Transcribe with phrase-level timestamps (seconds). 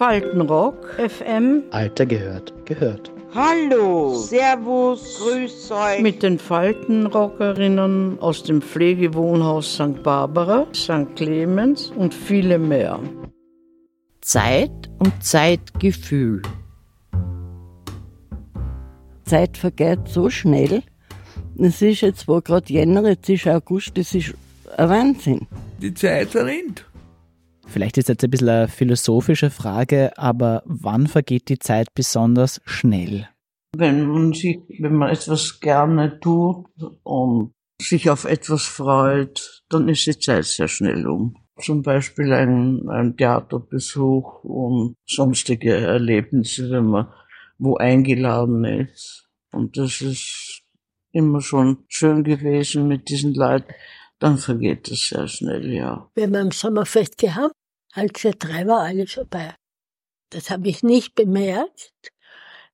[0.00, 1.64] Faltenrock FM.
[1.72, 3.12] Alter gehört, gehört.
[3.34, 6.00] Hallo, Servus, Grüß euch.
[6.00, 10.02] Mit den Faltenrockerinnen aus dem Pflegewohnhaus St.
[10.02, 11.14] Barbara, St.
[11.16, 12.98] Clemens und viele mehr.
[14.22, 16.40] Zeit und Zeitgefühl.
[19.26, 20.82] Zeit vergeht so schnell.
[21.58, 24.32] Es ist jetzt, wo gerade Jänner, jetzt ist August, das ist
[24.78, 25.46] ein Wahnsinn.
[25.78, 26.86] Die Zeit verrinnt.
[27.70, 33.28] Vielleicht ist jetzt ein bisschen eine philosophische Frage, aber wann vergeht die Zeit besonders schnell?
[33.76, 36.66] Wenn man sich, wenn man etwas gerne tut
[37.04, 41.36] und sich auf etwas freut, dann ist die Zeit sehr schnell um.
[41.60, 47.12] Zum Beispiel ein, ein Theaterbesuch und sonstige Erlebnisse, wenn man
[47.58, 49.28] wo eingeladen ist.
[49.52, 50.62] Und das ist
[51.12, 53.72] immer schon schön gewesen mit diesen Leuten.
[54.18, 56.10] Dann vergeht es sehr schnell, ja.
[56.14, 57.54] Wenn wir im Sommerfest gehabt,
[57.92, 59.54] als wir drei war alles vorbei.
[60.30, 61.92] Das habe ich nicht bemerkt.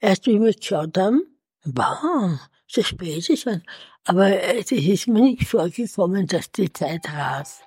[0.00, 1.22] Erst wie wir geschaut haben,
[1.64, 3.60] wow, so spät ist es.
[4.04, 7.62] Aber es ist mir nicht vorgekommen, dass die Zeit rast.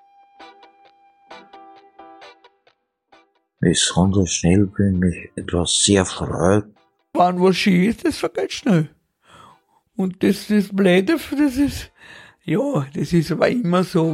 [3.59, 6.66] Besonders schnell, wenn mich etwas sehr freut.
[7.14, 8.89] Wann was schön ist, das vergeht schnell.
[9.95, 11.91] Und das, das Blöde, das ist,
[12.44, 14.14] ja, das ist aber immer so.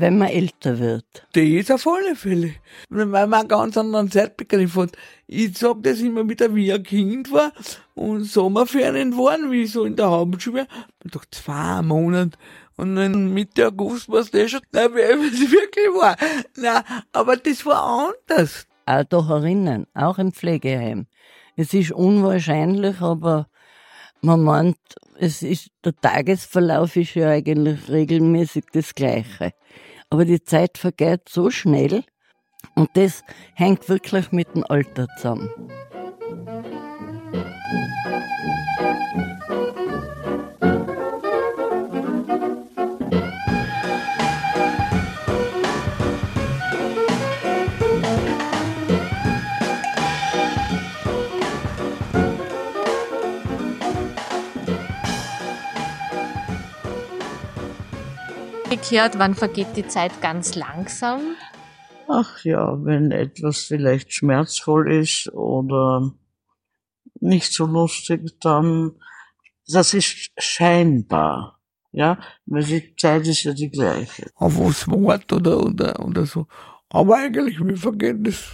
[0.00, 1.04] Wenn man älter wird.
[1.34, 2.54] Das ist auf alle Fälle.
[2.88, 4.92] Weil man einen ganz anderen Zeitbegriff hat.
[5.26, 7.52] Ich sag das immer wieder, wie ich ein Kind war
[7.94, 10.66] und Sommerferien waren, wie ich so in der Hauptschule.
[11.04, 12.38] Doch zwei Monate.
[12.78, 16.16] Und dann Mitte August war es das schon, nein, wie es wirklich war.
[16.56, 18.66] Nein, aber das war anders.
[18.86, 21.08] Auch da herinnen, auch im Pflegeheim.
[21.56, 23.48] Es ist unwahrscheinlich, aber
[24.22, 24.78] man meint,
[25.20, 29.52] es ist, der Tagesverlauf ist ja eigentlich regelmäßig das Gleiche.
[30.08, 32.04] Aber die Zeit vergeht so schnell
[32.74, 33.22] und das
[33.54, 35.50] hängt wirklich mit dem Alter zusammen.
[58.70, 61.20] Umgekehrt, wann vergeht die Zeit ganz langsam?
[62.06, 66.12] Ach ja, wenn etwas vielleicht schmerzvoll ist oder
[67.18, 68.92] nicht so lustig, dann,
[69.66, 71.58] das ist scheinbar.
[71.90, 74.30] Ja, weil die Zeit ist ja die gleiche.
[74.36, 76.46] Auf was Wort oder, oder, oder so.
[76.90, 78.50] Aber eigentlich, wir vergessen das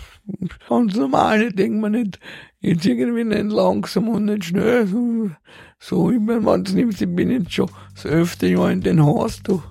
[0.66, 2.18] ganz normale, denkt man nicht,
[2.60, 4.86] jetzt irgendwie nicht langsam und nicht schnell.
[4.86, 5.30] So,
[5.78, 9.04] so ich meine, wenn es nimmt, ich bin jetzt schon das elfte Jahr in den
[9.04, 9.62] Haus, du.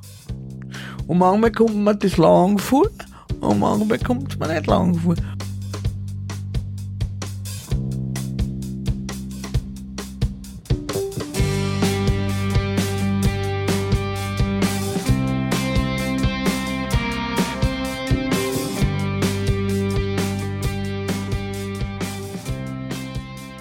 [1.07, 2.87] Und manchmal kommt mir das lang vor
[3.39, 5.15] und manchmal kommt es mir nicht lang vor.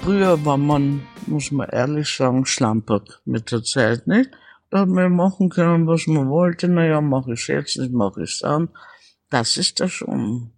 [0.00, 4.30] Früher war man, muss man ehrlich sagen, schlampert mit der Zeit, nicht?
[4.74, 6.68] Man machen können, was man wollte.
[6.68, 8.70] Naja, mache ich jetzt nicht, mache ich dann.
[9.30, 10.52] Das ist das schon.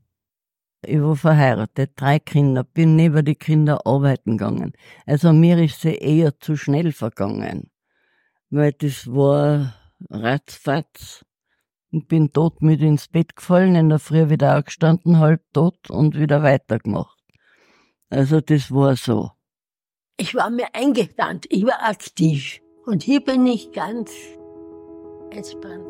[0.83, 4.73] Ich war verheiratet, drei Kinder, bin neben die Kinder arbeiten gegangen.
[5.05, 7.71] Also mir ist sie eher zu schnell vergangen.
[8.51, 9.75] Weil das war
[10.09, 11.25] ratzfatz.
[11.91, 16.19] Ich bin tot mit ins Bett gefallen, in der Früh wieder aufgestanden, halb tot und
[16.19, 17.19] wieder weitergemacht.
[18.09, 19.33] Also das war so.
[20.17, 22.61] Ich war mir eingeplant, ich war aktiv.
[22.87, 24.13] Und hier bin ich ganz
[25.31, 25.85] entspannt.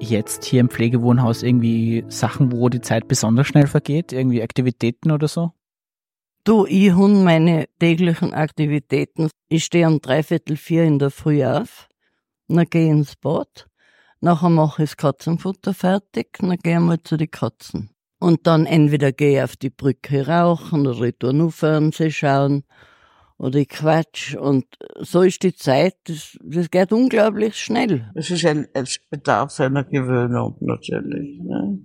[0.00, 4.12] Jetzt hier im Pflegewohnhaus irgendwie Sachen, wo die Zeit besonders schnell vergeht?
[4.12, 5.52] Irgendwie Aktivitäten oder so?
[6.44, 9.30] Du, ich hund meine täglichen Aktivitäten.
[9.48, 11.88] Ich stehe um dreiviertel vier in der Früh auf,
[12.48, 13.66] dann gehe ins Bad,
[14.20, 17.90] nachher mache ich das Katzenfutter fertig, dann gehe ich mal zu den Katzen.
[18.18, 22.64] Und dann entweder gehe ich auf die Brücke rauchen oder ich tue nur Fernsehen schauen
[23.38, 24.64] oder ich quatsch und
[24.98, 28.10] so ist die Zeit, das, das geht unglaublich schnell.
[28.14, 31.78] Es ist ein, es bedarf einer Gewöhnung natürlich, ne?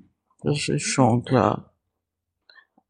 [0.43, 1.73] Das ist schon klar.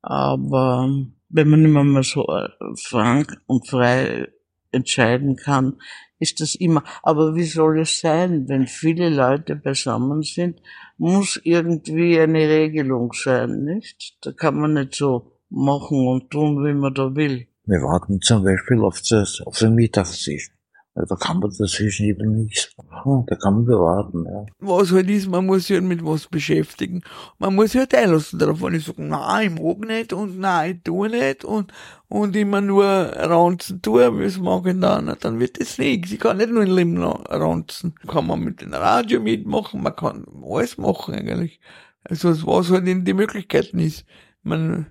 [0.01, 0.89] Aber
[1.29, 4.27] wenn man immer mal so äh, frank und frei
[4.71, 5.77] entscheiden kann,
[6.19, 6.83] ist das immer.
[7.03, 10.61] Aber wie soll es sein, wenn viele Leute beisammen sind,
[10.97, 14.17] muss irgendwie eine Regelung sein, nicht?
[14.21, 17.47] Da kann man nicht so machen und tun, wie man da will.
[17.65, 20.51] Wir warten zum Beispiel auf, das, auf den Mittagstisch.
[20.95, 23.23] Ja, Da kann man dazwischen eben nichts machen.
[23.27, 24.45] Da kann man bewarten, ja.
[24.59, 27.01] was halt ist, man muss sich halt mit was beschäftigen.
[27.39, 30.83] Man muss sich halt einlassen wenn ich sage, nein, ich mag nicht und nein, ich
[30.83, 31.71] tue nicht und,
[32.09, 36.11] und immer nur ranzen tue, es mag ich dann, dann wird das nichts.
[36.11, 37.95] Ich kann nicht nur ein Leben ranzen.
[38.07, 41.61] Kann man mit dem Radio mitmachen, man kann alles machen eigentlich.
[42.03, 44.05] Also was halt in die Möglichkeiten ist.
[44.43, 44.87] Man,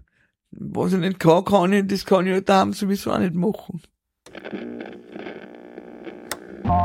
[0.53, 3.83] was ich nicht kann, kann ich, das kann ich halt daheim sowieso auch nicht machen.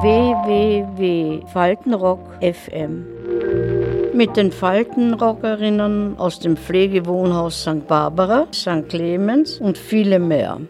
[0.01, 3.05] www.faltenrock FM.
[4.13, 7.87] Mit den Faltenrockerinnen aus dem Pflegewohnhaus St.
[7.87, 8.87] Barbara, St.
[8.87, 10.61] Clemens und viele mehr.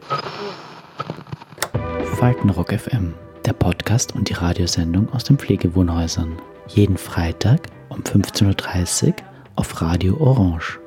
[2.17, 3.13] Faltenrock FM,
[3.45, 6.37] der Podcast und die Radiosendung aus den Pflegewohnhäusern.
[6.67, 9.13] Jeden Freitag um 15.30 Uhr
[9.55, 10.79] auf Radio Orange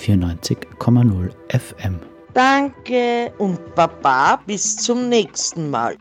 [0.00, 2.00] 94,0 FM.
[2.32, 5.96] Danke und Baba bis zum nächsten Mal.